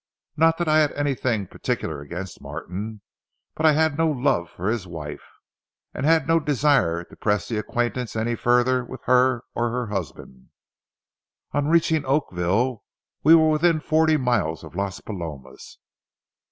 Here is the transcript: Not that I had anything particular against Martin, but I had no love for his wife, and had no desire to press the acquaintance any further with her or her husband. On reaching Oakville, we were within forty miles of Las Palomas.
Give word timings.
Not 0.35 0.57
that 0.57 0.67
I 0.67 0.79
had 0.79 0.93
anything 0.93 1.45
particular 1.45 2.01
against 2.01 2.41
Martin, 2.41 3.01
but 3.53 3.67
I 3.67 3.73
had 3.73 3.99
no 3.99 4.09
love 4.09 4.49
for 4.49 4.67
his 4.67 4.87
wife, 4.87 5.21
and 5.93 6.07
had 6.07 6.27
no 6.27 6.39
desire 6.39 7.03
to 7.03 7.15
press 7.15 7.47
the 7.47 7.59
acquaintance 7.59 8.15
any 8.15 8.33
further 8.33 8.83
with 8.83 9.03
her 9.03 9.43
or 9.53 9.69
her 9.69 9.93
husband. 9.93 10.49
On 11.51 11.67
reaching 11.67 12.03
Oakville, 12.05 12.83
we 13.21 13.35
were 13.35 13.49
within 13.51 13.79
forty 13.79 14.17
miles 14.17 14.63
of 14.63 14.73
Las 14.75 14.99
Palomas. 15.01 15.77